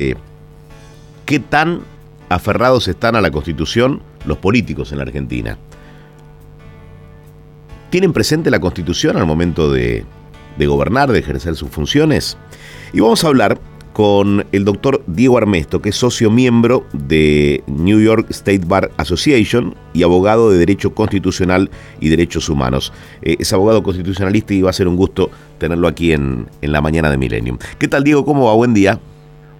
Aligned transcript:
Eh, 0.00 0.14
¿Qué 1.26 1.40
tan 1.40 1.80
aferrados 2.28 2.86
están 2.86 3.16
a 3.16 3.20
la 3.20 3.32
Constitución 3.32 4.00
los 4.26 4.38
políticos 4.38 4.92
en 4.92 4.98
la 4.98 5.02
Argentina? 5.02 5.58
¿Tienen 7.90 8.12
presente 8.12 8.48
la 8.48 8.60
Constitución 8.60 9.16
al 9.16 9.26
momento 9.26 9.72
de, 9.72 10.04
gobernar, 10.56 11.10
de 11.10 11.18
ejercer 11.18 11.56
sus 11.56 11.70
funciones? 11.70 12.38
Y 12.92 13.00
vamos 13.00 13.24
a 13.24 13.26
hablar 13.26 13.58
con 13.92 14.46
el 14.52 14.64
doctor 14.64 15.02
Diego 15.08 15.36
Armesto, 15.36 15.82
que 15.82 15.88
es 15.88 15.96
socio 15.96 16.30
miembro 16.30 16.86
de 16.92 17.64
New 17.66 18.00
York 18.00 18.28
State 18.30 18.62
Bar 18.68 18.92
Association 18.98 19.74
y 19.94 20.04
abogado 20.04 20.52
de 20.52 20.58
Derecho 20.58 20.94
Constitucional 20.94 21.72
y 21.98 22.08
Derechos 22.08 22.48
Humanos. 22.48 22.92
Eh, 23.22 23.34
es 23.40 23.52
abogado 23.52 23.82
constitucionalista 23.82 24.54
y 24.54 24.62
va 24.62 24.70
a 24.70 24.74
ser 24.74 24.86
un 24.86 24.94
gusto 24.94 25.28
tenerlo 25.58 25.88
aquí 25.88 26.12
en, 26.12 26.46
en 26.62 26.70
la 26.70 26.80
mañana 26.80 27.10
de 27.10 27.18
Millennium. 27.18 27.58
¿Qué 27.80 27.88
tal, 27.88 28.04
Diego? 28.04 28.24
¿Cómo 28.24 28.46
va? 28.46 28.54
Buen 28.54 28.74
día. 28.74 29.00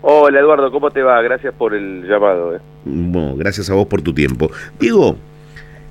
Hola 0.03 0.41
Eduardo, 0.41 0.71
¿cómo 0.71 0.91
te 0.91 1.03
va? 1.03 1.21
Gracias 1.23 1.53
por 1.55 1.75
el 1.75 2.07
llamado. 2.07 2.55
Eh. 2.55 2.61
Bueno, 2.85 3.37
gracias 3.37 3.69
a 3.71 3.75
vos 3.75 3.87
por 3.87 4.03
tu 4.03 4.15
tiempo. 4.15 4.51
Diego, 4.79 5.17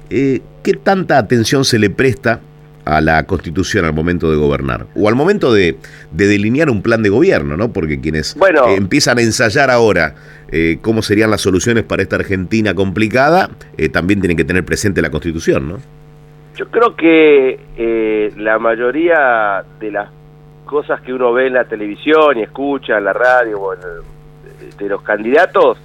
eh, 0.09 0.41
¿qué 0.63 0.73
tanta 0.73 1.17
atención 1.17 1.65
se 1.65 1.79
le 1.79 1.89
presta 1.89 2.39
a 2.87 3.01
la 3.01 3.25
Constitución 3.25 3.85
al 3.85 3.93
momento 3.93 4.31
de 4.31 4.37
gobernar? 4.37 4.85
O 4.95 5.09
al 5.09 5.15
momento 5.15 5.53
de, 5.53 5.77
delinear 6.11 6.69
un 6.69 6.81
plan 6.81 7.03
de 7.03 7.09
gobierno, 7.09 7.57
¿no? 7.57 7.71
Porque 7.73 7.99
quienes 7.99 8.35
bueno, 8.35 8.67
eh, 8.67 8.75
empiezan 8.75 9.17
a 9.17 9.21
ensayar 9.21 9.69
ahora 9.69 10.15
eh, 10.51 10.77
cómo 10.81 11.01
serían 11.01 11.29
las 11.29 11.41
soluciones 11.41 11.83
para 11.83 12.01
esta 12.01 12.15
Argentina 12.15 12.73
complicada, 12.73 13.49
eh, 13.77 13.89
también 13.89 14.21
tienen 14.21 14.37
que 14.37 14.45
tener 14.45 14.63
presente 14.63 15.01
la 15.01 15.09
Constitución, 15.09 15.67
¿no? 15.67 15.77
Yo 16.55 16.67
creo 16.69 16.95
que 16.95 18.31
la 18.35 18.57
mayoría 18.57 19.63
de 19.79 19.91
las 19.91 20.09
cosas 20.67 21.01
que 21.01 21.13
uno 21.13 21.33
ve 21.33 21.47
en 21.47 21.53
la 21.53 21.65
televisión 21.65 22.37
y 22.37 22.43
escucha 22.43 22.97
en 22.97 23.05
la 23.05 23.13
radio 23.13 23.59
o 23.59 23.75
de 23.75 24.87
los 24.87 25.01
candidatos 25.01 25.79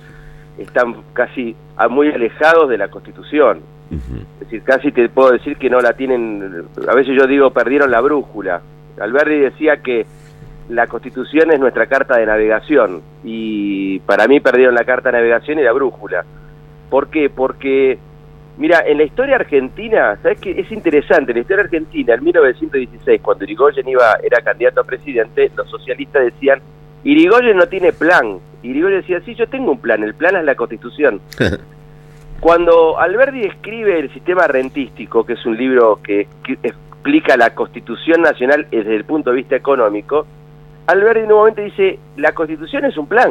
están 0.59 0.97
casi 1.15 1.57
muy 1.89 2.13
alejados 2.13 2.69
de 2.69 2.77
la 2.77 2.89
Constitución. 2.89 3.61
Es 3.91 4.41
decir, 4.41 4.63
casi 4.63 4.91
te 4.91 5.09
puedo 5.09 5.33
decir 5.33 5.57
que 5.57 5.69
no 5.69 5.81
la 5.81 5.93
tienen, 5.93 6.67
a 6.89 6.95
veces 6.95 7.17
yo 7.17 7.27
digo, 7.27 7.51
perdieron 7.51 7.91
la 7.91 8.01
brújula. 8.01 8.61
Alberti 9.01 9.39
decía 9.39 9.79
que 9.79 10.07
la 10.69 10.87
Constitución 10.87 11.53
es 11.53 11.61
nuestra 11.61 11.87
carta 11.87 12.17
de 12.19 12.27
navegación 12.27 13.03
y 13.25 13.99
para 14.01 14.27
mí 14.29 14.41
perdieron 14.41 14.75
la 14.75 14.85
carta 14.85 15.11
de 15.11 15.19
navegación 15.19 15.59
y 15.59 15.63
la 15.63 15.73
brújula. 15.73 16.25
¿Por 16.89 17.09
qué? 17.09 17.31
Porque, 17.31 17.99
mira, 18.57 18.83
en 18.87 18.99
la 18.99 19.05
historia 19.05 19.37
argentina, 19.37 20.19
¿sabes 20.23 20.41
qué? 20.41 20.53
Es 20.53 20.71
interesante, 20.71 21.33
en 21.33 21.37
la 21.37 21.43
historia 21.43 21.65
argentina, 21.65 22.15
en 22.15 22.25
1916, 22.25 23.21
cuando 23.21 23.45
Irigoyen 23.45 23.89
iba, 23.89 24.17
era 24.23 24.41
candidato 24.43 24.81
a 24.81 24.85
presidente, 24.85 25.51
los 25.57 25.69
socialistas 25.71 26.25
decían, 26.25 26.61
Irigoyen 27.05 27.57
no 27.57 27.67
tiene 27.67 27.93
plan. 27.93 28.39
Irigoyen 28.63 29.01
decía, 29.01 29.21
sí, 29.25 29.35
yo 29.35 29.49
tengo 29.49 29.73
un 29.73 29.79
plan, 29.79 30.03
el 30.03 30.15
plan 30.15 30.37
es 30.37 30.45
la 30.45 30.55
Constitución. 30.55 31.21
Cuando 32.43 32.99
Alberti 32.99 33.43
escribe 33.43 34.01
el 34.01 34.13
sistema 34.13 34.49
rentístico, 34.49 35.25
que 35.25 35.35
es 35.35 35.47
un 35.47 35.57
libro 35.57 36.01
que, 36.03 36.27
explica 36.65 37.37
la 37.37 37.55
Constitución 37.55 38.21
Nacional 38.23 38.67
desde 38.69 38.97
el 38.97 39.05
punto 39.05 39.31
de 39.31 39.37
vista 39.37 39.55
económico, 39.55 40.27
Alberti 40.89 41.21
en 41.21 41.27
un 41.27 41.39
momento 41.39 41.63
dice, 41.63 42.01
la 42.17 42.33
Constitución 42.33 42.85
es 42.85 42.97
un 42.97 43.07
plan, 43.07 43.31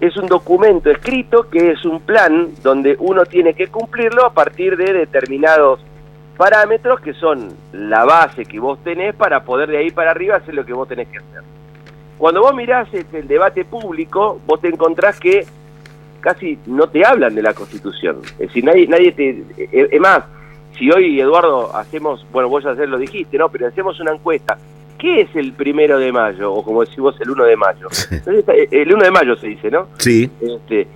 es 0.00 0.16
un 0.16 0.26
documento 0.26 0.90
escrito 0.90 1.48
que 1.48 1.72
es 1.72 1.84
un 1.84 2.00
plan 2.00 2.50
donde 2.62 2.96
uno 2.98 3.24
tiene 3.26 3.54
que 3.54 3.68
cumplirlo 3.68 4.24
a 4.24 4.32
partir 4.32 4.76
de 4.76 4.92
determinados 4.92 5.80
parámetros 6.36 7.00
que 7.00 7.14
son 7.14 7.52
la 7.72 8.04
base 8.04 8.44
que 8.44 8.60
vos 8.60 8.78
tenés 8.84 9.14
para 9.14 9.42
poder 9.42 9.68
de 9.68 9.78
ahí 9.78 9.90
para 9.90 10.12
arriba 10.12 10.36
hacer 10.36 10.54
lo 10.54 10.64
que 10.64 10.72
vos 10.72 10.86
tenés 10.88 11.08
que 11.08 11.18
hacer. 11.18 11.42
Cuando 12.16 12.42
vos 12.42 12.54
mirás 12.54 12.88
el 12.94 13.28
debate 13.28 13.64
público, 13.64 14.40
vos 14.46 14.60
te 14.60 14.68
encontrás 14.68 15.18
que 15.18 15.46
casi 16.20 16.58
no 16.66 16.88
te 16.88 17.04
hablan 17.04 17.34
de 17.34 17.42
la 17.42 17.54
Constitución. 17.54 18.20
Es 18.32 18.48
decir, 18.48 18.64
nadie, 18.64 18.86
nadie 18.86 19.12
te... 19.12 19.30
Eh, 19.56 19.88
es 19.90 20.00
más, 20.00 20.24
si 20.76 20.90
hoy, 20.90 21.20
Eduardo, 21.20 21.74
hacemos, 21.76 22.24
bueno, 22.32 22.48
vos 22.48 22.64
ya 22.64 22.72
lo 22.72 22.98
dijiste, 22.98 23.38
¿no? 23.38 23.48
Pero 23.48 23.66
hacemos 23.66 23.98
una 24.00 24.12
encuesta. 24.12 24.58
¿Qué 24.98 25.20
es 25.20 25.36
el 25.36 25.52
primero 25.52 25.98
de 25.98 26.10
mayo? 26.10 26.52
O 26.52 26.64
como 26.64 26.84
decís 26.84 26.98
vos, 26.98 27.18
el 27.20 27.30
1 27.30 27.44
de 27.44 27.56
mayo. 27.56 27.88
Eh, 28.48 28.68
el 28.70 28.92
1 28.92 29.04
de 29.04 29.10
mayo 29.10 29.36
se 29.36 29.46
dice, 29.48 29.70
¿no? 29.70 29.88
Sí. 29.98 30.30
Este, 30.40 30.86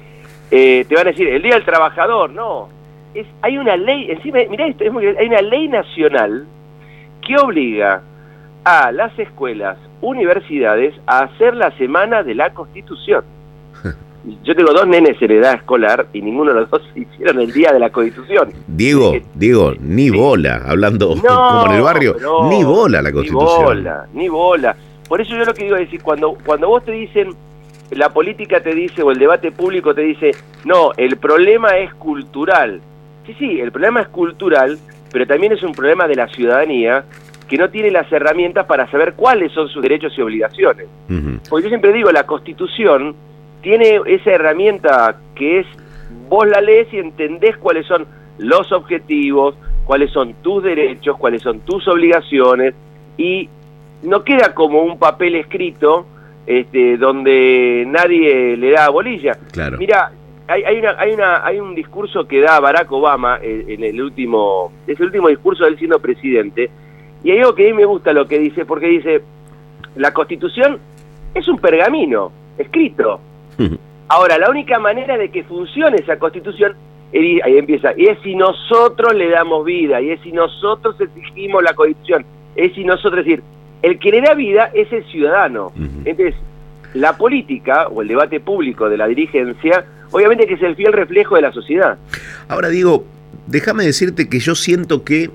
eh, 0.51 0.85
te 0.89 0.95
van 0.95 1.07
a 1.07 1.11
decir, 1.11 1.29
el 1.29 1.43
Día 1.43 1.55
del 1.55 1.65
Trabajador, 1.65 2.31
no. 2.31 2.69
Es, 3.15 3.27
hay 3.43 3.59
una 3.59 3.77
ley, 3.77 4.11
encima, 4.11 4.39
mirá 4.51 4.67
esto, 4.67 4.85
es 4.85 4.93
muy, 4.93 5.07
hay 5.07 5.27
una 5.27 5.43
ley 5.43 5.69
nacional 5.69 6.47
que 7.27 7.37
obliga 7.37 8.03
a 8.65 8.91
las 8.93 9.17
escuelas, 9.19 9.79
universidades, 10.01 10.95
a 11.07 11.21
hacer 11.21 11.55
la 11.55 11.71
semana 11.79 12.23
de 12.23 12.35
la 12.35 12.53
Constitución. 12.53 13.25
Yo 14.45 14.55
tengo 14.55 14.73
dos 14.73 14.87
nenes 14.87 15.21
en 15.21 15.31
edad 15.31 15.55
escolar 15.55 16.07
y 16.13 16.23
ninguno 16.23 16.53
de 16.53 16.61
los 16.61 16.71
dos 16.71 16.83
hicieron 16.95 17.41
el 17.41 17.53
día 17.53 17.73
de 17.73 17.79
la 17.79 17.91
Constitución. 17.91 18.53
Diego, 18.67 19.15
Diego, 19.35 19.75
ni 19.81 20.11
bola, 20.11 20.63
hablando 20.67 21.09
como 21.27 21.67
en 21.67 21.73
el 21.73 21.83
barrio, 21.83 22.17
ni 22.49 22.65
bola 22.65 23.03
la 23.03 23.13
Constitución. 23.13 23.59
Ni 23.59 23.65
bola, 23.65 24.07
ni 24.13 24.29
bola. 24.29 24.77
Por 25.09 25.21
eso 25.21 25.37
yo 25.37 25.45
lo 25.45 25.55
que 25.55 25.65
digo 25.65 25.77
es 25.77 25.87
decir, 25.87 26.03
cuando, 26.03 26.37
cuando 26.45 26.69
vos 26.69 26.85
te 26.85 26.93
dicen, 26.93 27.35
la 27.91 28.09
política 28.11 28.63
te 28.63 28.75
dice, 28.75 29.03
o 29.03 29.11
el 29.11 29.19
debate 29.19 29.53
público 29.53 29.95
te 29.95 30.03
dice, 30.03 30.31
no, 30.65 30.93
el 30.97 31.17
problema 31.17 31.77
es 31.77 31.93
cultural. 31.95 32.81
Sí, 33.27 33.35
sí, 33.39 33.61
el 33.61 33.71
problema 33.71 34.01
es 34.01 34.09
cultural, 34.09 34.79
pero 35.13 35.27
también 35.27 35.53
es 35.53 35.63
un 35.63 35.73
problema 35.73 36.09
de 36.09 36.15
la 36.15 36.29
ciudadanía 36.29 37.05
que 37.49 37.59
no 37.59 37.69
tiene 37.69 37.91
las 37.91 38.11
herramientas 38.11 38.65
para 38.65 38.91
saber 38.91 39.13
cuáles 39.13 39.53
son 39.53 39.69
sus 39.69 39.83
derechos 39.83 40.17
y 40.17 40.23
obligaciones. 40.23 40.87
Porque 41.51 41.65
yo 41.65 41.69
siempre 41.69 41.93
digo, 41.93 42.11
la 42.11 42.25
Constitución 42.25 43.15
tiene 43.63 44.01
esa 44.07 44.33
herramienta 44.33 45.17
que 45.35 45.61
es, 45.61 45.67
vos 46.29 46.47
la 46.47 46.61
lees 46.61 46.93
y 46.93 46.99
entendés 46.99 47.57
cuáles 47.57 47.87
son 47.87 48.07
los 48.39 48.71
objetivos, 48.73 49.55
cuáles 49.85 50.11
son 50.11 50.35
tus 50.43 50.63
derechos, 50.63 51.17
cuáles 51.17 51.43
son 51.43 51.61
tus 51.61 51.87
obligaciones, 51.89 52.75
y 53.17 53.49
no 54.03 54.25
queda 54.25 54.55
como 54.55 54.83
un 54.83 54.99
papel 54.99 55.37
escrito 55.37 56.07
este, 56.47 56.97
donde 56.97 57.85
nadie 57.87 58.57
le 58.57 58.71
da 58.73 58.89
bolilla. 58.91 59.39
Claro. 59.53 59.79
Mira, 59.79 60.11
hay, 60.49 60.65
hay, 60.65 60.79
una, 60.79 60.97
hay, 60.99 61.13
una, 61.13 61.47
hay 61.47 61.61
un 61.61 61.75
discurso 61.75 62.27
que 62.27 62.41
da 62.41 62.59
Barack 62.59 62.91
Obama 62.91 63.39
en, 63.41 63.71
en, 63.71 63.85
el 63.85 64.03
último, 64.03 64.73
es 64.87 64.99
el 64.99 65.07
último 65.07 65.29
discurso 65.29 65.65
de 65.65 65.71
él 65.71 65.79
siendo 65.79 66.01
presidente, 66.01 66.71
y 67.23 67.31
hay 67.31 67.39
algo 67.39 67.55
que 67.55 67.67
a 67.67 67.71
mí 67.71 67.77
me 67.77 67.85
gusta 67.85 68.13
lo 68.13 68.27
que 68.27 68.39
dice, 68.39 68.65
porque 68.65 68.87
dice, 68.87 69.23
la 69.95 70.13
constitución 70.13 70.81
es 71.35 71.47
un 71.47 71.59
pergamino 71.59 72.33
escrito, 72.59 73.21
Ahora, 74.09 74.39
la 74.39 74.51
única 74.51 74.79
manera 74.79 75.17
de 75.17 75.31
que 75.31 75.43
funcione 75.45 75.97
esa 75.97 76.19
constitución, 76.19 76.75
ahí 77.15 77.57
empieza, 77.57 77.93
y 77.97 78.07
es 78.07 78.19
si 78.23 78.35
nosotros 78.35 79.15
le 79.15 79.31
damos 79.31 79.65
vida, 79.65 80.01
y 80.01 80.11
es 80.11 80.21
si 80.21 80.33
nosotros 80.33 80.97
exigimos 81.01 81.63
la 81.63 81.75
constitución, 81.75 82.25
es 82.55 82.75
si 82.75 82.85
nosotros, 82.85 83.21
es 83.21 83.27
decir, 83.27 83.43
el 83.83 83.99
que 83.99 84.11
le 84.11 84.21
da 84.21 84.35
vida 84.35 84.71
es 84.75 84.93
el 84.93 85.05
ciudadano. 85.07 85.73
Entonces, 86.05 86.35
la 86.95 87.17
política 87.17 87.89
o 87.89 88.03
el 88.03 88.09
debate 88.09 88.41
público 88.41 88.89
de 88.89 88.97
la 88.97 89.07
dirigencia, 89.07 89.85
obviamente 90.11 90.47
que 90.47 90.55
es 90.55 90.63
el 90.63 90.77
fiel 90.77 90.93
reflejo 90.93 91.37
de 91.37 91.43
la 91.43 91.53
sociedad. 91.53 91.99
Ahora 92.49 92.69
digo, 92.69 93.05
déjame 93.47 93.85
decirte 93.85 94.29
que 94.29 94.39
yo 94.39 94.55
siento 94.55 95.05
que 95.05 95.31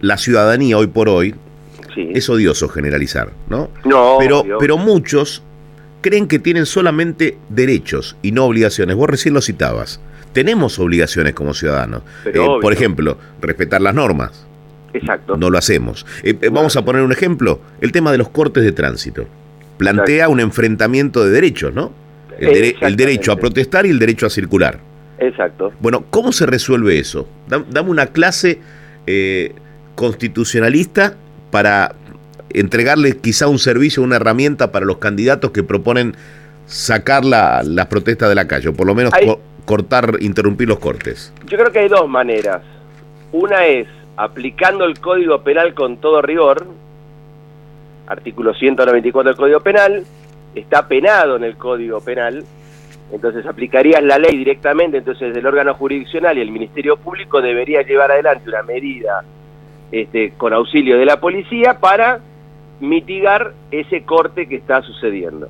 la 0.00 0.16
ciudadanía 0.16 0.78
hoy 0.78 0.86
por 0.86 1.08
hoy 1.08 1.34
es 1.96 2.28
odioso 2.30 2.68
generalizar, 2.68 3.30
¿no? 3.48 3.70
No, 3.84 4.16
pero, 4.18 4.44
pero 4.58 4.78
muchos 4.78 5.42
creen 6.00 6.28
que 6.28 6.38
tienen 6.38 6.66
solamente 6.66 7.38
derechos 7.48 8.16
y 8.22 8.32
no 8.32 8.44
obligaciones. 8.44 8.96
Vos 8.96 9.08
recién 9.08 9.34
lo 9.34 9.40
citabas. 9.40 10.00
Tenemos 10.32 10.78
obligaciones 10.78 11.34
como 11.34 11.54
ciudadanos. 11.54 12.02
Eh, 12.26 12.32
por 12.60 12.72
ejemplo, 12.72 13.18
respetar 13.40 13.80
las 13.80 13.94
normas. 13.94 14.46
Exacto. 14.92 15.36
No 15.36 15.50
lo 15.50 15.58
hacemos. 15.58 16.06
Eh, 16.22 16.36
eh, 16.40 16.48
vamos 16.50 16.76
a 16.76 16.84
poner 16.84 17.02
un 17.02 17.12
ejemplo. 17.12 17.60
El 17.80 17.92
tema 17.92 18.12
de 18.12 18.18
los 18.18 18.28
cortes 18.28 18.62
de 18.64 18.72
tránsito. 18.72 19.26
Plantea 19.78 20.28
un 20.28 20.40
enfrentamiento 20.40 21.24
de 21.24 21.30
derechos, 21.30 21.72
¿no? 21.72 21.92
El, 22.38 22.96
derecho 22.96 23.32
a 23.32 23.36
protestar 23.36 23.86
y 23.86 23.90
el 23.90 23.98
derecho 23.98 24.26
a 24.26 24.30
circular. 24.30 24.78
Exacto. 25.18 25.72
Bueno, 25.80 26.04
¿cómo 26.10 26.30
se 26.32 26.46
resuelve 26.46 26.98
eso? 26.98 27.28
Dame 27.48 27.90
una 27.90 28.06
clase 28.06 28.60
constitucionalista 29.94 31.16
para 31.50 31.94
entregarle 32.50 33.18
quizá 33.18 33.48
un 33.48 33.58
servicio, 33.58 34.02
una 34.02 34.16
herramienta 34.16 34.72
para 34.72 34.86
los 34.86 34.98
candidatos 34.98 35.50
que 35.50 35.62
proponen 35.62 36.16
sacar 36.66 37.24
la, 37.24 37.62
las 37.64 37.86
protestas 37.86 38.28
de 38.28 38.34
la 38.34 38.46
calle, 38.46 38.68
o 38.68 38.74
por 38.74 38.86
lo 38.86 38.94
menos 38.94 39.12
cortar, 39.64 40.16
interrumpir 40.20 40.68
los 40.68 40.78
cortes? 40.78 41.32
Yo 41.46 41.58
creo 41.58 41.72
que 41.72 41.80
hay 41.80 41.88
dos 41.88 42.08
maneras. 42.08 42.62
Una 43.32 43.66
es 43.66 43.86
aplicando 44.16 44.84
el 44.84 44.98
Código 44.98 45.42
Penal 45.42 45.74
con 45.74 45.98
todo 45.98 46.22
rigor, 46.22 46.66
artículo 48.06 48.54
194 48.54 49.30
del 49.30 49.36
Código 49.36 49.60
Penal, 49.60 50.04
está 50.54 50.88
penado 50.88 51.36
en 51.36 51.44
el 51.44 51.56
Código 51.56 52.00
Penal, 52.00 52.44
entonces 53.12 53.46
aplicarías 53.46 54.02
la 54.02 54.18
ley 54.18 54.36
directamente, 54.36 54.98
entonces 54.98 55.36
el 55.36 55.46
órgano 55.46 55.74
jurisdiccional 55.74 56.36
y 56.36 56.42
el 56.42 56.50
Ministerio 56.50 56.96
Público 56.96 57.40
debería 57.40 57.82
llevar 57.82 58.10
adelante 58.10 58.48
una 58.48 58.62
medida 58.62 59.22
este, 59.92 60.32
con 60.36 60.52
auxilio 60.52 60.98
de 60.98 61.06
la 61.06 61.20
policía 61.20 61.78
para 61.78 62.20
mitigar 62.80 63.52
ese 63.70 64.02
corte 64.02 64.46
que 64.48 64.56
está 64.56 64.82
sucediendo. 64.82 65.48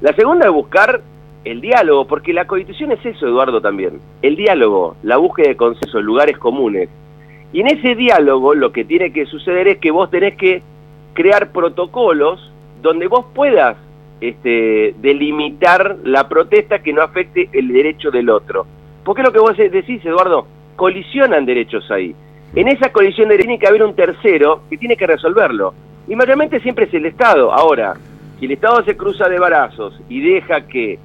La 0.00 0.12
segunda 0.14 0.46
es 0.46 0.52
buscar 0.52 1.00
el 1.44 1.60
diálogo, 1.60 2.06
porque 2.06 2.32
la 2.32 2.46
constitución 2.46 2.92
es 2.92 3.04
eso, 3.04 3.26
Eduardo, 3.26 3.60
también. 3.60 4.00
El 4.22 4.36
diálogo, 4.36 4.96
la 5.02 5.16
búsqueda 5.16 5.48
de 5.48 5.56
consenso, 5.56 6.00
lugares 6.00 6.38
comunes. 6.38 6.88
Y 7.52 7.60
en 7.60 7.68
ese 7.68 7.94
diálogo 7.94 8.54
lo 8.54 8.72
que 8.72 8.84
tiene 8.84 9.12
que 9.12 9.26
suceder 9.26 9.68
es 9.68 9.78
que 9.78 9.90
vos 9.90 10.10
tenés 10.10 10.36
que 10.36 10.62
crear 11.12 11.50
protocolos 11.50 12.50
donde 12.82 13.06
vos 13.06 13.26
puedas 13.34 13.76
este, 14.20 14.94
delimitar 14.98 15.98
la 16.04 16.28
protesta 16.28 16.80
que 16.80 16.92
no 16.92 17.02
afecte 17.02 17.48
el 17.52 17.68
derecho 17.68 18.10
del 18.10 18.30
otro. 18.30 18.66
Porque 19.04 19.22
es 19.22 19.28
lo 19.28 19.32
que 19.32 19.38
vos 19.38 19.56
decís, 19.56 20.04
Eduardo, 20.04 20.46
colisionan 20.76 21.46
derechos 21.46 21.90
ahí. 21.90 22.14
En 22.54 22.68
esa 22.68 22.90
colisión 22.90 23.28
de 23.28 23.36
tiene 23.36 23.58
que 23.58 23.66
haber 23.66 23.82
un 23.82 23.94
tercero 23.94 24.62
que 24.70 24.78
tiene 24.78 24.96
que 24.96 25.06
resolverlo. 25.06 25.74
Y 26.08 26.16
mayormente 26.16 26.60
siempre 26.60 26.86
es 26.86 26.94
el 26.94 27.06
Estado. 27.06 27.52
Ahora, 27.52 27.94
si 28.38 28.46
el 28.46 28.52
Estado 28.52 28.84
se 28.84 28.96
cruza 28.96 29.28
de 29.28 29.38
brazos 29.38 30.00
y 30.08 30.20
deja 30.20 30.66
que 30.66 30.98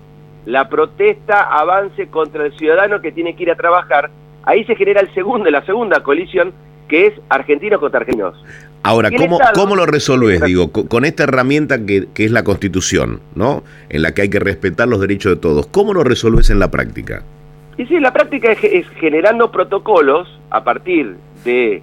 la 0.46 0.68
protesta 0.70 1.42
avance 1.44 2.08
contra 2.08 2.46
el 2.46 2.58
ciudadano 2.58 3.02
que 3.02 3.12
tiene 3.12 3.36
que 3.36 3.44
ir 3.44 3.52
a 3.52 3.56
trabajar, 3.56 4.10
ahí 4.44 4.64
se 4.66 4.76
genera 4.76 5.02
el 5.02 5.14
segundo, 5.14 5.50
la 5.50 5.66
segunda 5.66 6.02
colisión, 6.02 6.54
que 6.88 7.08
es 7.08 7.14
argentinos 7.30 7.80
contra 7.80 8.00
argentinos. 8.00 8.36
Ahora, 8.82 9.12
¿cómo, 9.12 9.40
¿cómo 9.54 9.76
lo 9.76 9.86
resolves? 9.86 10.42
Digo, 10.42 10.72
con, 10.72 11.04
esta 11.04 11.24
herramienta 11.24 11.86
que, 11.86 12.08
que, 12.14 12.24
es 12.26 12.32
la 12.32 12.44
Constitución, 12.44 13.20
¿no? 13.36 13.64
En 13.90 14.02
la 14.02 14.14
que 14.14 14.24
hay 14.24 14.30
que 14.30 14.40
respetar 14.40 14.88
los 14.88 15.02
derechos 15.02 15.34
de 15.34 15.42
todos. 15.42 15.68
¿Cómo 15.68 15.94
lo 15.94 16.04
resolves 16.04 16.50
en 16.50 16.60
la 16.60 16.72
práctica? 16.72 17.24
Y 17.80 17.86
sí, 17.86 17.98
la 17.98 18.12
práctica 18.12 18.52
es, 18.52 18.86
generando 19.00 19.52
protocolos 19.52 20.28
a 20.50 20.66
partir 20.66 21.16
de 21.46 21.82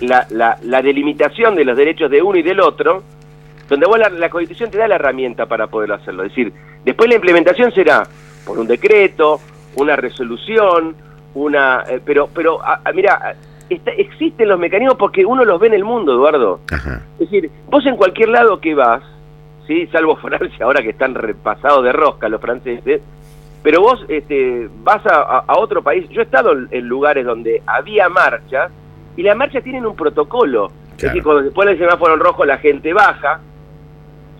la, 0.00 0.26
la, 0.62 0.82
delimitación 0.82 1.54
de 1.54 1.64
los 1.64 1.76
derechos 1.76 2.10
de 2.10 2.22
uno 2.22 2.38
y 2.38 2.42
del 2.42 2.60
otro, 2.60 3.02
donde 3.68 3.86
vos 3.86 3.98
la, 3.98 4.30
Constitución 4.30 4.70
te 4.70 4.78
da 4.78 4.88
la 4.88 4.96
herramienta 4.96 5.46
para 5.46 5.66
poder 5.66 5.92
hacerlo. 5.92 6.24
Es 6.24 6.30
decir, 6.30 6.52
después 6.84 7.08
la 7.08 7.16
implementación 7.16 7.72
será 7.72 8.06
por 8.44 8.58
un 8.58 8.66
decreto, 8.66 9.40
una 9.76 9.96
resolución, 9.96 10.96
una... 11.34 11.84
Eh, 11.88 12.00
pero, 12.04 12.28
pero 12.34 12.60
mira, 12.94 13.36
existen 13.68 14.48
los 14.48 14.58
mecanismos 14.58 14.96
porque 14.98 15.24
uno 15.24 15.44
los 15.44 15.60
ve 15.60 15.68
en 15.68 15.74
el 15.74 15.84
mundo, 15.84 16.14
Eduardo. 16.14 16.60
Es 17.18 17.30
decir, 17.30 17.50
vos 17.68 17.84
en 17.86 17.96
cualquier 17.96 18.30
lado 18.30 18.60
que 18.60 18.74
vas, 18.74 19.02
¿sí? 19.66 19.86
salvo 19.88 20.16
Francia 20.16 20.58
ahora 20.64 20.82
que 20.82 20.90
están 20.90 21.14
repasados 21.14 21.84
de 21.84 21.92
rosca 21.92 22.28
los 22.28 22.40
franceses, 22.40 23.02
pero 23.62 23.82
vos 23.82 24.04
este, 24.08 24.68
vas 24.82 25.02
a, 25.06 25.44
otro 25.58 25.82
país, 25.82 26.08
yo 26.08 26.22
he 26.22 26.24
estado 26.24 26.52
en 26.70 26.88
lugares 26.88 27.26
donde 27.26 27.62
había 27.66 28.08
marchas 28.08 28.72
y 29.16 29.22
las 29.22 29.36
marchas 29.36 29.62
tienen 29.62 29.86
un 29.86 29.96
protocolo. 29.96 30.70
Es 30.96 31.02
decir, 31.04 31.22
cuando 31.22 31.44
se 31.44 31.50
pone 31.50 31.72
el 31.72 31.78
semáforo 31.78 32.14
en 32.14 32.20
rojo 32.20 32.44
la 32.44 32.58
gente 32.58 32.92
baja, 32.92 33.40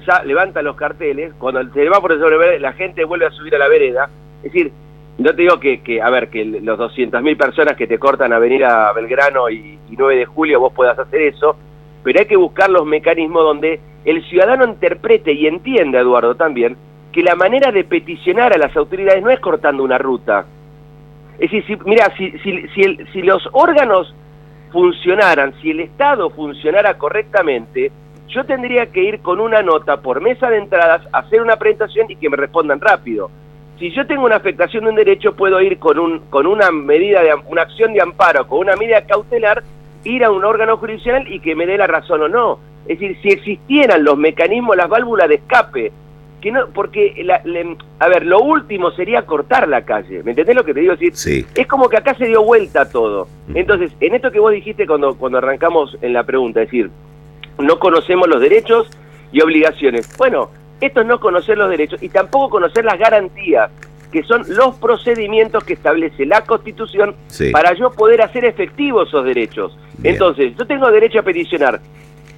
ya 0.07 0.23
levanta 0.25 0.63
los 0.63 0.77
carteles, 0.77 1.33
cuando 1.39 1.61
el 1.61 1.73
semáforo 1.73 2.15
se 2.15 2.21
sobre 2.21 2.59
la 2.59 2.73
gente 2.73 3.05
vuelve 3.05 3.27
a 3.27 3.31
subir 3.31 3.55
a 3.55 3.59
la 3.59 3.69
vereda. 3.69 4.11
Es 4.43 4.53
decir, 4.53 4.73
no 5.19 5.35
te 5.35 5.43
digo 5.43 5.61
que, 5.61 5.83
que 5.83 6.01
a 6.01 6.11
ver, 6.11 6.29
que 6.29 6.45
los 6.45 6.79
200.000 6.79 7.37
personas 7.37 7.77
que 7.77 7.87
te 7.87 7.99
cortan 7.99 8.33
a 8.33 8.39
venir 8.39 8.65
a 8.65 8.93
Belgrano 8.93 9.51
y, 9.51 9.79
y 9.91 9.97
9 9.97 10.17
de 10.17 10.25
julio 10.27 10.61
vos 10.61 10.73
puedas 10.73 10.99
hacer 10.99 11.21
eso, 11.23 11.57
pero 12.03 12.21
hay 12.21 12.27
que 12.27 12.37
buscar 12.37 12.71
los 12.71 12.87
mecanismos 12.87 13.43
donde 13.43 13.81
el 14.05 14.25
ciudadano 14.25 14.65
interprete 14.65 15.33
y 15.33 15.47
entienda, 15.47 16.01
Eduardo, 16.01 16.35
también, 16.35 16.77
que 17.13 17.23
la 17.23 17.35
manera 17.35 17.73
de 17.73 17.85
peticionar 17.85 18.55
a 18.55 18.59
las 18.59 18.75
autoridades 18.77 19.23
no 19.23 19.31
es 19.31 19.41
cortando 19.41 19.83
una 19.83 19.99
ruta. 19.99 20.47
Es 21.39 21.51
decir, 21.51 21.65
si, 21.67 21.77
mira, 21.89 22.13
si, 22.17 22.31
si, 22.39 22.97
si, 23.13 23.23
los 23.23 23.49
órganos 23.53 24.15
funcionaran, 24.71 25.55
si 25.61 25.71
el 25.71 25.81
Estado 25.81 26.31
funcionara 26.31 26.97
correctamente, 26.99 27.91
yo 28.29 28.45
tendría 28.45 28.87
que 28.87 29.03
ir 29.03 29.21
con 29.21 29.41
una 29.41 29.63
nota 29.63 30.01
por 30.01 30.21
mesa 30.21 30.49
de 30.49 30.59
entradas, 30.59 31.03
hacer 31.13 31.43
una 31.43 31.57
presentación 31.57 32.11
y 32.11 32.17
que 32.17 32.31
me 32.31 32.37
respondan 32.37 32.81
rápido. 32.81 33.31
Si 33.79 33.91
yo 33.91 34.07
tengo 34.07 34.27
una 34.27 34.37
afectación 34.37 34.85
de 34.85 34.91
un 34.91 34.97
derecho, 34.97 35.35
puedo 35.35 35.61
ir 35.61 35.79
con, 35.79 35.99
un, 35.99 36.21
con 36.31 36.47
una 36.47 36.71
medida 36.71 37.23
de 37.23 37.35
una 37.49 37.63
acción 37.63 37.93
de 37.93 38.03
amparo, 38.03 38.47
con 38.47 38.59
una 38.59 38.77
medida 38.77 39.07
cautelar, 39.07 39.63
ir 40.05 40.25
a 40.25 40.31
un 40.31 40.45
órgano 40.45 40.77
jurisdiccional 40.77 41.33
y 41.33 41.41
que 41.41 41.55
me 41.55 41.67
dé 41.67 41.77
la 41.77 41.87
razón 41.87 42.23
o 42.23 42.29
no. 42.29 42.59
Es 42.87 42.99
decir, 43.01 43.19
si 43.23 43.29
existieran 43.29 44.05
los 44.05 44.17
mecanismos, 44.17 44.77
las 44.77 44.89
válvulas 44.89 45.29
de 45.29 45.37
escape 45.37 45.93
que 46.41 46.53
no, 46.53 46.69
porque, 46.69 47.23
la, 47.25 47.43
a 47.99 48.09
ver, 48.09 48.27
lo 48.27 48.41
último 48.41 48.91
sería 48.93 49.23
cortar 49.23 49.69
la 49.69 49.83
calle, 49.83 50.23
¿me 50.23 50.33
entendés 50.33 50.57
lo 50.57 50.65
que 50.65 50.75
te 50.75 50.81
digo? 50.81 50.95
Es, 50.99 51.19
sí. 51.19 51.47
es 51.55 51.67
como 51.67 51.89
que 51.89 51.97
acá 51.97 52.15
se 52.15 52.27
dio 52.27 52.43
vuelta 52.43 52.89
todo. 52.89 53.29
Entonces, 53.55 53.93
en 54.01 54.15
esto 54.15 54.31
que 54.31 54.41
vos 54.41 54.53
dijiste 54.53 54.87
cuando, 54.87 55.17
cuando 55.17 55.39
arrancamos 55.39 55.97
en 56.01 56.13
la 56.13 56.25
pregunta, 56.25 56.63
es 56.63 56.69
decir, 56.69 56.91
no 57.59 57.79
conocemos 57.79 58.29
los 58.29 58.41
derechos 58.41 58.89
y 59.33 59.41
obligaciones. 59.43 60.17
Bueno, 60.17 60.51
esto 60.81 61.01
es 61.03 61.07
no 61.07 61.21
conocer 61.21 61.59
los 61.59 61.69
derechos 61.69 62.03
y 62.03 62.09
tampoco 62.09 62.51
conocer 62.51 62.85
las 62.85 62.99
garantías, 62.99 63.71
que 64.11 64.23
son 64.25 64.45
los 64.49 64.77
procedimientos 64.77 65.63
que 65.65 65.75
establece 65.75 66.27
la 66.27 66.43
Constitución 66.45 67.15
para 67.53 67.75
yo 67.75 67.91
poder 67.93 68.23
hacer 68.23 68.45
efectivos 68.45 69.09
esos 69.09 69.25
derechos. 69.25 69.77
Entonces, 70.03 70.55
yo 70.57 70.67
tengo 70.67 70.91
derecho 70.91 71.21
a 71.21 71.23
peticionar 71.23 71.81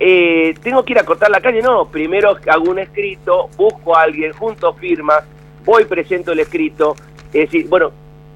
eh, 0.05 0.55
tengo 0.61 0.85
que 0.85 0.95
ir 0.95 0.99
a 0.99 1.05
cortar 1.05 1.31
la 1.31 1.41
calle, 1.41 1.63
no, 1.63 1.87
primero 1.87 2.37
hago 2.49 2.71
un 2.73 2.81
escrito, 2.81 3.49
busco 3.57 3.97
a 3.97 4.03
alguien, 4.03 4.33
junto 4.33 4.75
firmas, 4.75 5.23
voy, 5.65 5.85
presento 5.85 6.33
el 6.33 6.41
escrito, 6.41 6.97
es 7.27 7.43
decir, 7.43 7.69
bueno, 7.69 7.93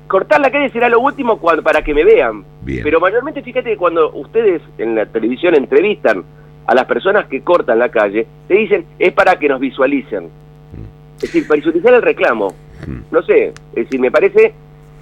cortar 0.07 0.41
la 0.41 0.53
calle 0.53 0.71
será 0.71 0.89
lo 0.89 1.01
último 1.01 1.39
cuando, 1.39 1.65
para 1.65 1.83
que 1.83 1.93
me 1.93 2.05
vean, 2.05 2.45
pero 2.85 3.01
mayormente 3.01 3.43
fíjate 3.43 3.71
que 3.71 3.77
cuando 3.77 4.13
ustedes 4.13 4.63
en 4.79 4.95
la 4.95 5.07
televisión 5.07 5.57
entrevistan 5.57 6.23
a 6.67 6.75
las 6.77 6.85
personas 6.85 7.27
que 7.27 7.41
cortan 7.41 7.81
la 7.81 7.89
calle, 7.89 8.29
te 8.47 8.55
dicen, 8.55 8.87
es 9.01 9.13
para 9.13 9.37
que 9.37 9.49
nos 9.49 9.59
visualicen, 9.59 10.27
mm. 10.27 11.17
es 11.17 11.23
decir, 11.23 11.49
para 11.49 11.57
visualizar 11.57 11.95
el 11.95 12.03
reclamo, 12.03 12.55
mm. 12.87 12.99
no 13.11 13.23
sé, 13.23 13.49
es 13.49 13.55
decir, 13.75 13.99
me 13.99 14.13
parece 14.13 14.55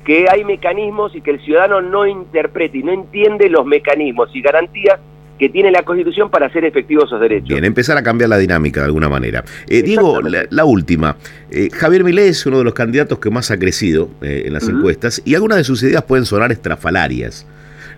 que 0.03 0.29
hay 0.31 0.45
mecanismos 0.45 1.15
y 1.15 1.21
que 1.21 1.33
el 1.33 1.41
ciudadano 1.41 1.83
no 1.83 2.07
interprete 2.07 2.79
y 2.79 2.83
no 2.83 2.93
entiende 2.93 3.51
los 3.51 3.67
mecanismos 3.67 4.35
y 4.35 4.41
garantías 4.41 4.99
que 5.39 5.49
tiene 5.49 5.71
la 5.71 5.83
Constitución 5.83 6.31
para 6.31 6.47
hacer 6.47 6.65
efectivos 6.65 7.07
esos 7.07 7.21
derechos. 7.21 7.49
Bien, 7.49 7.65
empezar 7.65 7.97
a 7.97 8.03
cambiar 8.03 8.31
la 8.31 8.39
dinámica 8.39 8.81
de 8.81 8.87
alguna 8.87 9.09
manera. 9.09 9.45
Eh, 9.69 9.83
Diego, 9.83 10.21
la, 10.23 10.65
última. 10.65 11.17
Eh, 11.51 11.71
Javier 11.73 12.05
Milei 12.05 12.29
es 12.29 12.47
uno 12.47 12.59
de 12.59 12.65
los 12.65 12.75
candidatos 12.75 13.19
que 13.19 13.31
más 13.31 13.51
ha 13.51 13.59
crecido 13.59 14.11
eh, 14.23 14.45
en 14.47 14.53
las 14.53 14.69
encuestas 14.69 15.23
y 15.25 15.35
algunas 15.35 15.59
de 15.59 15.65
sus 15.65 15.83
ideas 15.83 16.05
pueden 16.05 16.25
sonar 16.25 16.53
estrafalarias 16.53 17.47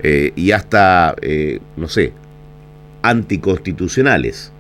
y 0.03 0.53
hasta, 0.53 1.17
no 1.77 1.89
sé, 1.89 2.13
anticonstitucionales. 3.03 4.53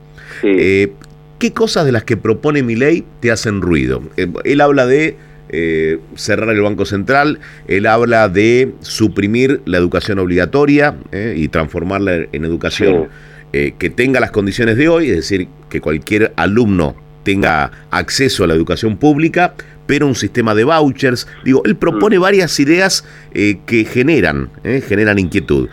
¿Qué 0.43 1.53
cosas 1.55 1.85
de 1.85 1.93
las 1.93 2.05
que 2.05 2.17
propone 2.17 2.63
Milei 2.63 3.05
te 3.21 3.31
hacen 3.31 3.61
ruido? 3.61 4.03
él 4.17 4.61
habla 4.61 4.87
de 4.87 5.17
eh, 5.49 5.99
cerrar 6.15 6.51
el 6.51 6.61
Banco 6.61 6.85
Central, 6.85 7.39
él 7.69 7.87
habla 7.87 8.29
de 8.29 8.73
suprimir 8.81 9.61
la 9.65 9.79
educación 9.79 10.19
obligatoria 10.19 10.97
eh, 11.13 11.35
y 11.37 11.49
transformarla 11.49 12.27
en 12.33 12.45
educación 12.45 13.09
eh, 13.53 13.75
que 13.79 13.91
tenga 13.91 14.19
las 14.19 14.33
condiciones 14.33 14.77
de 14.77 14.89
hoy, 14.89 15.11
es 15.11 15.17
decir, 15.17 15.49
que 15.69 15.81
cualquier 15.81 16.33
alumno 16.37 16.97
tenga 17.23 17.71
acceso 17.91 18.45
a 18.45 18.47
la 18.49 18.55
educación 18.55 18.97
pública, 18.97 19.55
pero 19.87 20.07
un 20.07 20.17
sistema 20.17 20.55
de 20.55 20.65
vouchers. 20.65 21.29
Digo, 21.45 21.63
él 21.65 21.77
propone 21.77 22.19
mm. 22.19 22.23
varias 22.23 22.59
ideas 22.59 23.05
que 23.33 23.85
generan, 23.85 24.51
generan 24.89 25.19
inquietud. 25.19 25.69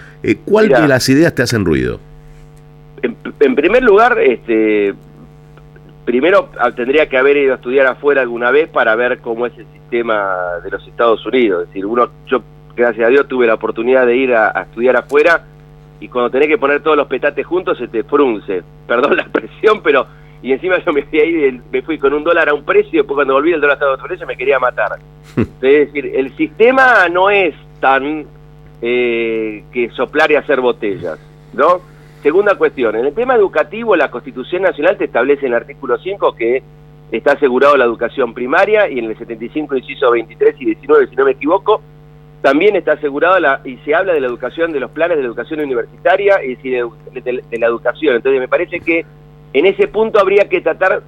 ¿Cuál 0.45 0.69
de 0.69 0.87
las 0.87 1.09
ideas 1.09 1.33
te 1.33 1.41
hacen 1.41 1.65
ruido? 1.65 1.99
En, 3.01 3.17
en 3.39 3.55
primer 3.55 3.83
lugar, 3.83 4.19
este, 4.19 4.93
primero 6.05 6.49
ah, 6.59 6.71
tendría 6.71 7.07
que 7.07 7.17
haber 7.17 7.37
ido 7.37 7.53
a 7.53 7.55
estudiar 7.55 7.87
afuera 7.87 8.21
alguna 8.21 8.51
vez 8.51 8.69
para 8.69 8.95
ver 8.95 9.19
cómo 9.19 9.45
es 9.45 9.57
el 9.57 9.65
sistema 9.73 10.59
de 10.63 10.71
los 10.71 10.85
Estados 10.87 11.25
Unidos. 11.25 11.63
Es 11.63 11.67
decir, 11.69 11.85
uno, 11.85 12.09
yo 12.27 12.43
gracias 12.75 13.07
a 13.07 13.09
Dios 13.09 13.27
tuve 13.27 13.47
la 13.47 13.53
oportunidad 13.53 14.05
de 14.05 14.15
ir 14.15 14.33
a, 14.33 14.49
estudiar 14.61 14.97
afuera 14.97 15.43
y 15.99 16.07
cuando 16.07 16.29
tenés 16.29 16.47
que 16.47 16.57
poner 16.57 16.81
todos 16.81 16.97
los 16.97 17.07
petates 17.07 17.45
juntos 17.45 17.77
se 17.77 17.87
te 17.87 18.03
frunce. 18.03 18.63
Perdón 18.87 19.15
la 19.17 19.23
expresión, 19.23 19.81
pero 19.81 20.07
y 20.41 20.51
encima 20.51 20.77
yo 20.83 20.91
me 20.91 21.03
fui 21.03 21.19
ahí, 21.19 21.61
me 21.71 21.81
fui 21.81 21.97
con 21.97 22.13
un 22.13 22.23
dólar 22.23 22.49
a 22.49 22.53
un 22.53 22.65
precio 22.65 22.89
y 22.91 22.97
después 22.97 23.15
cuando 23.15 23.33
volví 23.33 23.53
el 23.53 23.61
dólar 23.61 23.75
estaba 23.75 23.91
a 23.91 23.95
otro 23.95 24.07
precio 24.07 24.27
me 24.27 24.35
quería 24.35 24.59
matar. 24.59 24.99
es 25.37 25.61
decir, 25.61 26.11
el 26.13 26.35
sistema 26.35 27.07
no 27.09 27.29
es 27.29 27.55
tan 27.79 28.25
eh, 28.81 29.63
que 29.71 29.89
soplar 29.91 30.29
y 30.31 30.35
hacer 30.35 30.59
botellas, 30.59 31.17
¿no? 31.53 31.92
Segunda 32.23 32.55
cuestión, 32.55 32.95
en 32.95 33.05
el 33.05 33.13
tema 33.13 33.35
educativo 33.35 33.97
la 33.97 34.09
Constitución 34.09 34.61
Nacional 34.61 34.97
te 34.97 35.03
establece 35.03 35.45
en 35.45 35.51
el 35.51 35.57
artículo 35.57 35.97
5 35.97 36.33
que 36.35 36.63
está 37.11 37.33
asegurado 37.33 37.75
la 37.75 37.83
educación 37.83 38.33
primaria 38.33 38.89
y 38.89 38.97
en 38.99 39.05
el 39.05 39.17
75, 39.17 39.75
inciso 39.75 40.09
23 40.09 40.55
y 40.57 40.65
19, 40.67 41.07
si 41.07 41.15
no 41.17 41.25
me 41.25 41.31
equivoco, 41.31 41.81
también 42.41 42.77
está 42.77 42.93
asegurado 42.93 43.37
la, 43.41 43.59
y 43.65 43.75
se 43.83 43.93
habla 43.93 44.13
de 44.13 44.21
la 44.21 44.27
educación, 44.27 44.71
de 44.71 44.79
los 44.79 44.91
planes 44.91 45.17
de 45.17 45.23
educación 45.25 45.59
universitaria 45.59 46.41
y 46.41 46.55
de, 46.55 46.87
la 47.59 47.67
educación. 47.67 48.15
Entonces 48.15 48.39
me 48.39 48.47
parece 48.47 48.79
que 48.79 49.05
en 49.51 49.65
ese 49.65 49.89
punto 49.89 50.17
habría 50.17 50.47
que 50.47 50.61
tratar 50.61 51.03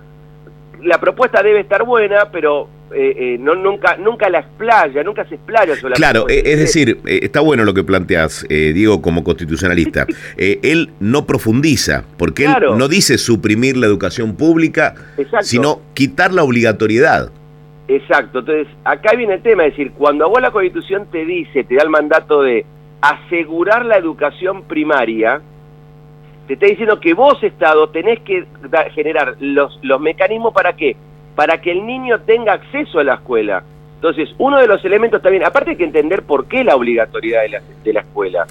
la 0.81 0.99
propuesta 0.99 1.41
debe 1.41 1.61
estar 1.61 1.83
buena, 1.85 2.29
pero 2.29 2.67
eh, 2.93 3.15
eh, 3.17 3.37
no 3.39 3.55
nunca 3.55 3.97
nunca 3.97 4.29
la 4.29 4.39
explaya, 4.39 5.03
nunca 5.03 5.25
se 5.25 5.35
explaya 5.35 5.75
sobre 5.75 5.91
la 5.91 5.95
Claro, 5.95 6.29
eh, 6.29 6.43
es 6.45 6.59
decir, 6.59 6.99
está 7.05 7.39
bueno 7.39 7.63
lo 7.63 7.73
que 7.73 7.83
planteas, 7.83 8.45
Diego, 8.47 9.01
como 9.01 9.23
constitucionalista. 9.23 10.05
él 10.37 10.91
no 10.99 11.25
profundiza, 11.25 12.03
porque 12.17 12.45
él 12.45 12.53
no 12.77 12.87
dice 12.87 13.17
suprimir 13.17 13.75
la 13.77 13.87
educación 13.87 14.35
pública, 14.35 14.93
sino 15.41 15.81
quitar 15.93 16.31
la 16.31 16.43
obligatoriedad. 16.43 17.31
Exacto, 17.87 18.39
entonces 18.39 18.67
acá 18.83 19.15
viene 19.15 19.35
el 19.35 19.41
tema, 19.41 19.65
es 19.65 19.73
decir, 19.75 19.91
cuando 19.91 20.25
a 20.25 20.27
vos 20.27 20.41
la 20.41 20.51
constitución 20.51 21.07
te 21.11 21.25
dice, 21.25 21.63
te 21.63 21.75
da 21.75 21.83
el 21.83 21.89
mandato 21.89 22.41
de 22.41 22.65
asegurar 23.01 23.85
la 23.85 23.97
educación 23.97 24.63
primaria, 24.63 25.41
te 26.47 26.53
está 26.53 26.67
diciendo 26.67 26.99
que 26.99 27.13
vos, 27.13 27.41
Estado, 27.43 27.89
tenés 27.89 28.19
que 28.21 28.45
generar 28.93 29.35
los, 29.39 29.79
los 29.83 29.99
mecanismos 29.99 30.53
para 30.53 30.75
qué? 30.75 30.95
Para 31.35 31.59
que 31.59 31.71
el 31.71 31.85
niño 31.85 32.21
tenga 32.21 32.53
acceso 32.53 32.99
a 32.99 33.03
la 33.03 33.15
escuela. 33.15 33.63
Entonces, 33.95 34.29
uno 34.37 34.59
de 34.59 34.67
los 34.67 34.83
elementos 34.85 35.21
también, 35.21 35.43
aparte 35.43 35.71
hay 35.71 35.77
que 35.77 35.83
entender 35.83 36.23
por 36.23 36.45
qué 36.45 36.63
la 36.63 36.75
obligatoriedad 36.75 37.41
de 37.41 37.49
la, 37.49 37.61
de 37.83 37.93
la 37.93 37.99
escuela. 38.01 38.45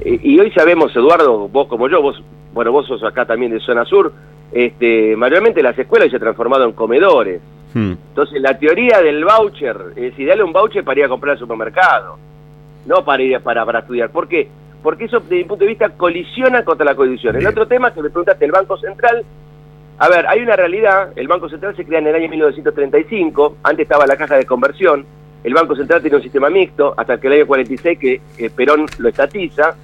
Eh, 0.00 0.18
y 0.22 0.38
hoy 0.38 0.50
sabemos, 0.50 0.94
Eduardo, 0.94 1.48
vos 1.48 1.68
como 1.68 1.88
yo, 1.88 2.02
vos, 2.02 2.22
bueno, 2.52 2.72
vos 2.72 2.86
sos 2.86 3.02
acá 3.04 3.24
también 3.24 3.52
de 3.52 3.60
zona 3.60 3.84
sur, 3.84 4.12
este, 4.52 5.16
mayormente 5.16 5.62
las 5.62 5.78
escuelas 5.78 6.10
se 6.10 6.16
han 6.16 6.22
transformado 6.22 6.64
en 6.64 6.72
comedores. 6.72 7.40
Hmm. 7.74 7.92
Entonces, 8.08 8.40
la 8.40 8.58
teoría 8.58 9.00
del 9.00 9.24
voucher, 9.24 9.76
es 9.96 10.02
decir, 10.02 10.26
darle 10.26 10.44
un 10.44 10.52
voucher 10.52 10.84
para 10.84 11.00
ir 11.00 11.06
a 11.06 11.08
comprar 11.08 11.32
al 11.32 11.38
supermercado, 11.38 12.18
no 12.86 13.04
para 13.04 13.22
ir 13.22 13.40
para, 13.40 13.64
para 13.64 13.80
estudiar. 13.80 14.10
¿Por 14.10 14.26
qué? 14.26 14.48
porque 14.82 15.06
eso, 15.06 15.20
desde 15.20 15.36
mi 15.36 15.44
punto 15.44 15.64
de 15.64 15.70
vista, 15.70 15.90
colisiona 15.90 16.64
contra 16.64 16.84
la 16.84 16.94
Constitución. 16.94 17.36
El 17.36 17.46
otro 17.46 17.66
tema 17.66 17.92
que 17.92 18.02
me 18.02 18.10
preguntaste, 18.10 18.44
el 18.44 18.52
Banco 18.52 18.76
Central, 18.78 19.24
a 19.98 20.08
ver, 20.08 20.26
hay 20.26 20.40
una 20.40 20.56
realidad, 20.56 21.12
el 21.16 21.28
Banco 21.28 21.48
Central 21.48 21.74
se 21.76 21.84
crea 21.84 21.98
en 21.98 22.06
el 22.06 22.14
año 22.14 22.28
1935, 22.28 23.56
antes 23.62 23.82
estaba 23.82 24.06
la 24.06 24.16
caja 24.16 24.36
de 24.36 24.46
conversión, 24.46 25.04
el 25.44 25.54
Banco 25.54 25.76
Central 25.76 26.00
tiene 26.00 26.16
un 26.16 26.22
sistema 26.22 26.50
mixto, 26.50 26.94
hasta 26.96 27.18
que 27.18 27.26
el 27.26 27.32
año 27.34 27.46
46 27.46 27.98
que 27.98 28.50
Perón 28.50 28.86
lo 28.98 29.08
estatiza, 29.08 29.74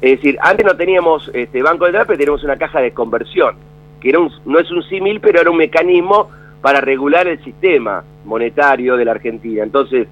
es 0.00 0.12
decir, 0.12 0.38
antes 0.40 0.64
no 0.64 0.76
teníamos 0.76 1.30
este 1.34 1.62
Banco 1.62 1.86
Central, 1.86 2.06
pero 2.06 2.18
teníamos 2.18 2.44
una 2.44 2.56
caja 2.56 2.80
de 2.80 2.92
conversión, 2.92 3.56
que 4.00 4.10
era 4.10 4.20
un, 4.20 4.30
no 4.44 4.58
es 4.58 4.70
un 4.70 4.82
símil, 4.84 5.20
pero 5.20 5.40
era 5.40 5.50
un 5.50 5.56
mecanismo 5.56 6.30
para 6.60 6.80
regular 6.80 7.26
el 7.26 7.42
sistema 7.42 8.04
monetario 8.24 8.96
de 8.96 9.04
la 9.04 9.12
Argentina. 9.12 9.62
Entonces, 9.62 10.06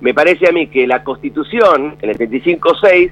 me 0.00 0.14
parece 0.14 0.48
a 0.48 0.52
mí 0.52 0.66
que 0.66 0.86
la 0.86 1.04
Constitución, 1.04 1.96
en 2.00 2.10
el 2.10 2.18
75.6, 2.18 3.10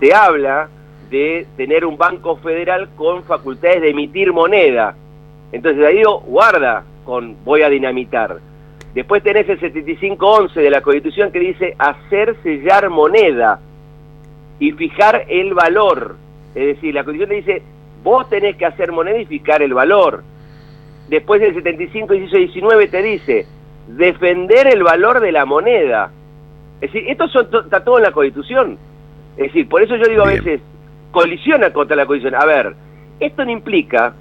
se 0.00 0.14
habla 0.14 0.68
de 1.10 1.46
tener 1.56 1.84
un 1.84 1.96
banco 1.96 2.36
federal 2.36 2.88
con 2.96 3.22
facultades 3.22 3.82
de 3.82 3.90
emitir 3.90 4.32
moneda. 4.32 4.96
Entonces 5.52 5.84
ahí 5.84 5.98
digo, 5.98 6.20
guarda 6.20 6.84
con 7.04 7.36
voy 7.44 7.62
a 7.62 7.68
dinamitar. 7.68 8.38
Después 8.94 9.22
tenés 9.22 9.48
el 9.48 9.58
7511 9.60 10.60
de 10.60 10.70
la 10.70 10.80
Constitución 10.82 11.32
que 11.32 11.38
dice 11.38 11.74
hacer 11.78 12.36
sellar 12.42 12.90
moneda 12.90 13.60
y 14.58 14.72
fijar 14.72 15.24
el 15.28 15.54
valor. 15.54 16.16
Es 16.54 16.74
decir, 16.76 16.94
la 16.94 17.04
Constitución 17.04 17.28
te 17.28 17.52
dice, 17.52 17.62
vos 18.02 18.28
tenés 18.28 18.56
que 18.56 18.66
hacer 18.66 18.92
moneda 18.92 19.18
y 19.18 19.26
fijar 19.26 19.62
el 19.62 19.72
valor. 19.72 20.22
Después 21.08 21.40
del 21.40 21.54
75 21.54 22.14
y 22.14 22.20
19 22.20 22.88
te 22.88 23.02
dice, 23.02 23.46
defender 23.88 24.66
el 24.66 24.82
valor 24.82 25.20
de 25.20 25.32
la 25.32 25.44
moneda. 25.44 26.10
Es 26.80 26.92
decir, 26.92 27.08
esto 27.08 27.24
está 27.60 27.84
todo 27.84 27.98
en 27.98 28.04
la 28.04 28.12
Constitución. 28.12 28.78
Es 29.36 29.46
decir, 29.46 29.68
por 29.68 29.82
eso 29.82 29.96
yo 29.96 30.04
digo 30.04 30.22
a 30.22 30.28
veces, 30.28 30.60
colisiona 31.10 31.72
contra 31.72 31.96
la 31.96 32.06
condición. 32.06 32.34
A 32.34 32.44
ver, 32.44 32.74
esto 33.20 33.44
no 33.44 33.50
implica, 33.50 34.14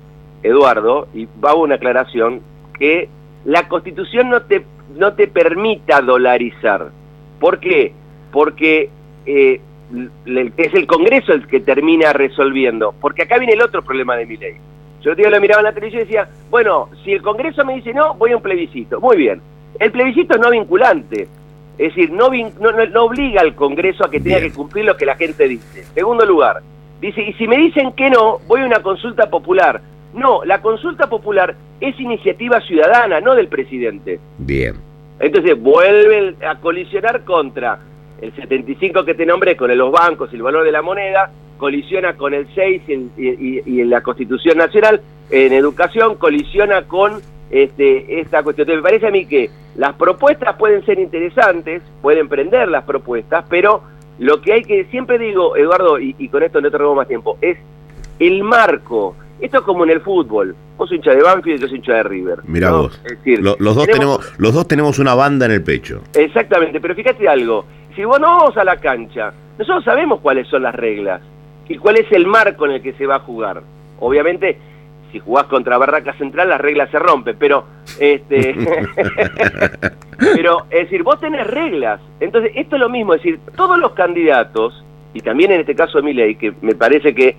Eduardo, 0.44 1.08
y 1.14 1.28
va 1.44 1.56
una 1.56 1.76
aclaración, 1.76 2.42
que 2.78 3.10
la 3.46 3.68
Constitución 3.68 4.30
no 4.30 4.42
te, 4.44 4.66
no 4.96 5.14
te 5.14 5.28
permita 5.28 6.02
dolarizar. 6.02 6.90
¿Por 7.40 7.60
qué? 7.60 7.94
Porque 8.32 8.90
eh, 9.26 9.62
es 10.58 10.74
el 10.74 10.88
Congreso 10.88 11.34
el 11.34 11.48
que 11.48 11.60
termina 11.60 12.14
resolviendo. 12.14 12.94
Porque 13.00 13.24
acá 13.24 13.38
viene 13.38 13.54
el 13.54 13.62
otro 13.62 13.82
problema 13.82 14.16
de 14.16 14.26
mi 14.26 14.38
ley. 14.38 14.54
Yo 15.02 15.16
te 15.16 15.28
lo 15.30 15.42
miraba 15.42 15.62
en 15.62 15.66
la 15.66 15.74
televisión 15.74 16.04
y 16.04 16.06
decía, 16.06 16.30
bueno, 16.50 16.90
si 17.04 17.12
el 17.12 17.22
Congreso 17.22 17.66
me 17.66 17.76
dice 17.76 17.94
no, 17.94 18.14
voy 18.16 18.32
a 18.32 18.38
un 18.38 18.44
plebiscito. 18.44 19.02
Muy 19.02 19.18
bien. 19.18 19.42
El 19.80 19.92
plebiscito 19.92 20.36
es 20.36 20.42
no 20.42 20.52
vinculante. 20.52 21.28
Es 21.78 21.96
decir, 21.96 22.12
no, 22.12 22.30
no, 22.30 23.04
obliga 23.04 23.42
al 23.42 23.56
Congreso 23.56 24.06
a 24.06 24.12
que 24.12 24.20
tenga 24.20 24.40
que 24.40 24.54
cumplir 24.54 24.86
lo 24.86 24.96
que 24.96 25.06
la 25.06 25.16
gente 25.16 25.48
dice. 25.48 25.84
Segundo 25.96 26.26
lugar, 26.26 26.62
dice, 27.00 27.22
y 27.24 27.34
si 27.34 27.48
me 27.48 27.58
dicen 27.58 27.94
que 27.94 28.10
no, 28.10 28.40
voy 28.48 28.62
a 28.62 28.66
una 28.66 28.82
consulta 28.82 29.30
popular. 29.30 29.82
No, 30.14 30.44
la 30.46 30.62
consulta 30.62 31.08
popular 31.08 31.56
es 31.80 32.00
iniciativa 32.00 32.60
ciudadana, 32.62 33.22
no 33.22 33.36
del 33.36 33.48
presidente. 33.48 34.20
Bien. 34.38 34.76
Entonces 35.20 35.60
vuelven 35.60 36.36
a 36.44 36.60
colisionar 36.60 37.24
contra 37.24 37.80
el 38.22 38.34
75 38.36 39.06
que 39.06 39.16
te 39.16 39.26
nombré, 39.26 39.56
con 39.56 39.76
los 39.76 39.92
bancos 39.92 40.30
y 40.32 40.36
el 40.36 40.44
valor 40.44 40.64
de 40.64 40.72
la 40.72 40.82
moneda, 40.82 41.32
colisiona 41.58 42.16
con 42.16 42.34
el 42.34 42.48
6 42.54 42.82
y, 43.18 43.80
en 43.82 43.90
la 43.90 44.02
Constitución 44.02 44.58
Nacional, 44.58 45.02
en 45.30 45.54
educación 45.54 46.16
colisiona 46.16 46.84
con 46.84 47.22
este, 47.52 48.20
esta 48.20 48.44
cuestión. 48.44 48.68
Entonces, 48.68 48.84
me 48.84 48.90
parece 48.90 49.08
a 49.08 49.12
mí 49.12 49.26
que 49.26 49.50
las 49.76 49.94
propuestas 49.94 50.56
pueden 50.58 50.86
ser 50.86 51.00
interesantes, 51.00 51.82
pueden 52.02 52.28
prender 52.30 52.68
las 52.68 52.84
propuestas, 52.84 53.46
pero 53.50 53.84
lo 54.20 54.42
que 54.42 54.54
hay 54.54 54.64
que, 54.64 54.86
siempre 54.86 55.18
digo, 55.18 55.56
Eduardo, 55.56 56.00
y, 56.00 56.28
con 56.30 56.44
esto 56.44 56.62
no 56.62 56.70
te 56.70 56.78
robo 56.78 56.96
más 56.96 57.08
tiempo, 57.08 57.38
es 57.42 57.58
el 58.20 58.44
marco. 58.44 59.16
Esto 59.42 59.58
es 59.58 59.64
como 59.64 59.84
en 59.84 59.90
el 59.90 60.02
fútbol. 60.02 60.56
Vos 60.78 60.88
sos 60.88 60.96
hincha 60.96 61.12
de 61.12 61.24
Banfield 61.24 61.58
y 61.58 61.62
yo 61.62 61.68
soy 61.68 61.78
hincha 61.78 61.96
de 61.96 62.04
River. 62.04 62.40
Mira 62.44 62.72
vos. 62.72 63.02
Es 63.04 63.18
decir, 63.18 63.42
los, 63.42 63.58
dos 63.58 63.88
tenemos, 63.88 64.34
los 64.40 64.54
dos 64.54 64.68
tenemos 64.68 65.00
una 65.00 65.16
banda 65.16 65.48
en 65.48 65.52
el 65.54 65.64
pecho. 65.64 66.02
Exactamente, 66.14 66.80
pero 66.80 66.94
fíjate 66.94 67.28
algo. 67.28 67.66
Si 67.96 68.06
vos 68.06 68.20
no 68.20 68.28
vamos 68.28 68.56
a 68.56 68.64
la 68.64 68.78
cancha, 68.78 69.34
nosotros 69.58 69.84
sabemos 69.84 70.22
cuáles 70.22 70.48
son 70.48 70.62
las 70.64 70.76
reglas 70.76 71.22
y 71.68 71.78
cuál 71.78 71.98
es 71.98 72.12
el 72.12 72.28
marco 72.28 72.66
en 72.66 72.74
el 72.74 72.82
que 72.84 72.94
se 72.94 73.08
va 73.08 73.16
a 73.16 73.20
jugar. 73.20 73.64
Obviamente, 74.00 74.58
si 75.12 75.20
jugás 75.20 75.46
contra 75.46 75.78
Barraca 75.78 76.14
Central 76.14 76.50
las 76.50 76.62
reglas 76.62 76.90
se 76.92 77.00
rompen, 77.00 77.36
pero 77.38 77.66
este 78.00 78.56
pero 80.36 80.66
es 80.70 80.82
decir, 80.82 81.04
vos 81.04 81.20
tenés 81.20 81.48
reglas. 81.48 82.00
Entonces, 82.20 82.52
esto 82.56 82.76
es 82.76 82.80
lo 82.80 82.90
mismo, 82.90 83.16
es 83.16 83.24
decir, 83.24 83.40
todos 83.56 83.78
los 83.80 83.94
candidatos 83.94 84.86
y 85.14 85.22
también 85.22 85.52
en 85.52 85.62
este 85.62 85.76
caso 85.76 86.02
de 86.02 86.14
ley 86.14 86.36
que 86.36 86.54
me 86.62 86.76
parece 86.76 87.14
que 87.14 87.36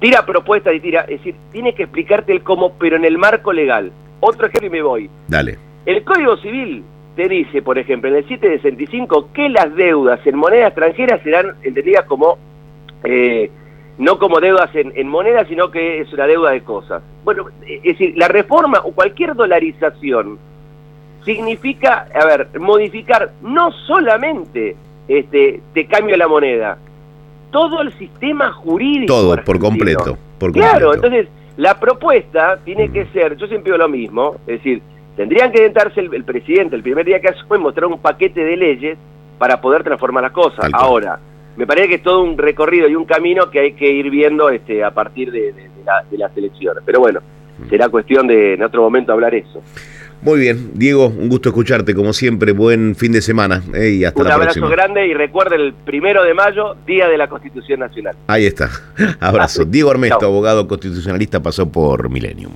tira 0.00 0.24
propuestas 0.26 0.74
y 0.74 0.80
tira, 0.80 1.02
es 1.02 1.18
decir, 1.18 1.34
tiene 1.52 1.74
que 1.74 1.84
explicarte 1.84 2.32
el 2.32 2.42
cómo, 2.42 2.74
pero 2.78 2.96
en 2.96 3.04
el 3.04 3.18
marco 3.18 3.52
legal. 3.52 3.92
Otro 4.20 4.46
ejemplo 4.46 4.66
y 4.68 4.70
me 4.70 4.82
voy. 4.82 5.10
Dale. 5.28 5.58
El 5.86 6.02
Código 6.04 6.36
Civil 6.38 6.82
te 7.16 7.28
dice, 7.28 7.62
por 7.62 7.78
ejemplo, 7.78 8.08
en 8.10 8.16
el 8.16 8.28
765 8.28 9.28
que 9.32 9.48
las 9.48 9.74
deudas 9.74 10.26
en 10.26 10.36
moneda 10.36 10.68
extranjera 10.68 11.22
serán 11.22 11.54
entendidas 11.62 12.04
como 12.06 12.38
eh, 13.04 13.50
no 13.98 14.18
como 14.18 14.40
deudas 14.40 14.70
en, 14.74 15.08
moneda, 15.08 15.44
sino 15.46 15.70
que 15.70 16.00
es 16.00 16.12
una 16.12 16.26
deuda 16.26 16.50
de 16.50 16.62
cosas. 16.62 17.02
Bueno, 17.22 17.46
es 17.66 17.82
decir, 17.82 18.14
la 18.16 18.28
reforma 18.28 18.80
o 18.82 18.92
cualquier 18.92 19.34
dolarización 19.34 20.38
significa, 21.24 22.08
a 22.12 22.26
ver, 22.26 22.48
modificar 22.58 23.32
no 23.42 23.70
solamente 23.86 24.76
este 25.06 25.60
te 25.72 25.86
cambio 25.86 26.16
la 26.16 26.26
moneda, 26.26 26.78
todo 27.54 27.82
el 27.82 27.92
sistema 27.92 28.50
jurídico. 28.52 29.14
Todo, 29.14 29.44
por 29.44 29.60
completo, 29.60 30.18
por 30.40 30.50
Claro, 30.50 30.92
entonces 30.92 31.28
la 31.56 31.78
propuesta 31.78 32.58
tiene 32.64 32.90
que 32.90 33.06
ser, 33.12 33.36
yo 33.36 33.46
siempre 33.46 33.70
digo 33.70 33.78
lo 33.78 33.88
mismo, 33.88 34.38
es 34.40 34.58
decir, 34.58 34.82
tendrían 35.16 35.52
que 35.52 35.58
sentarse 35.58 36.00
el, 36.00 36.24
presidente 36.24 36.74
el 36.74 36.82
primer 36.82 37.06
día 37.06 37.20
que 37.20 37.28
asume 37.28 37.58
mostrar 37.58 37.86
un 37.86 38.00
paquete 38.00 38.44
de 38.44 38.56
leyes 38.56 38.98
para 39.38 39.60
poder 39.60 39.84
transformar 39.84 40.24
las 40.24 40.32
cosas. 40.32 40.68
Ahora, 40.72 41.20
me 41.56 41.64
parece 41.64 41.86
que 41.86 41.94
es 41.94 42.02
todo 42.02 42.24
un 42.24 42.36
recorrido 42.36 42.88
y 42.88 42.96
un 42.96 43.04
camino 43.04 43.48
que 43.48 43.60
hay 43.60 43.72
que 43.74 43.88
ir 43.88 44.10
viendo 44.10 44.48
este, 44.48 44.82
a 44.82 44.90
partir 44.90 45.30
de, 45.30 45.54
las 46.10 46.36
elecciones. 46.36 46.82
Pero 46.84 46.98
bueno, 46.98 47.20
mm. 47.58 47.68
será 47.68 47.88
cuestión 47.88 48.26
de 48.26 48.54
en 48.54 48.64
otro 48.64 48.82
momento 48.82 49.12
hablar 49.12 49.32
eso. 49.32 49.62
Muy 50.24 50.40
bien, 50.40 50.70
Diego, 50.72 51.08
un 51.08 51.28
gusto 51.28 51.50
escucharte, 51.50 51.94
como 51.94 52.14
siempre, 52.14 52.52
buen 52.52 52.96
fin 52.96 53.12
de 53.12 53.20
semana 53.20 53.62
eh, 53.74 53.90
y 53.90 54.04
hasta 54.06 54.22
un 54.22 54.28
la 54.28 54.36
próxima. 54.36 54.66
Un 54.66 54.72
abrazo 54.72 54.82
grande 54.82 55.06
y 55.06 55.12
recuerden 55.12 55.60
el 55.60 55.74
primero 55.74 56.24
de 56.24 56.32
mayo, 56.32 56.76
Día 56.86 57.08
de 57.08 57.18
la 57.18 57.28
Constitución 57.28 57.80
Nacional. 57.80 58.16
Ahí 58.26 58.46
está, 58.46 58.70
abrazo. 59.20 59.66
Diego 59.66 59.90
Armesto, 59.90 60.24
abogado 60.24 60.66
constitucionalista, 60.66 61.42
pasó 61.42 61.70
por 61.70 62.08
Millennium. 62.08 62.52